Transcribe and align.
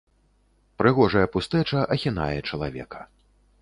Прыгожая 0.83 1.25
пустэча 1.37 1.79
ахінае 1.99 2.39
чалавека. 2.49 3.09